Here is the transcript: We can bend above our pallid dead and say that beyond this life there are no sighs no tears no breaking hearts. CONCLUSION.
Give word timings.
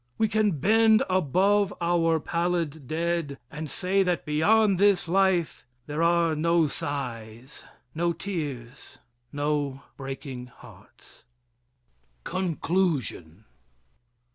We 0.17 0.27
can 0.27 0.53
bend 0.59 1.03
above 1.11 1.71
our 1.79 2.19
pallid 2.19 2.87
dead 2.87 3.37
and 3.51 3.69
say 3.69 4.01
that 4.01 4.25
beyond 4.25 4.79
this 4.79 5.07
life 5.07 5.63
there 5.85 6.01
are 6.01 6.35
no 6.35 6.67
sighs 6.67 7.63
no 7.93 8.11
tears 8.11 8.97
no 9.31 9.83
breaking 9.97 10.47
hearts. 10.47 11.25
CONCLUSION. 12.23 13.45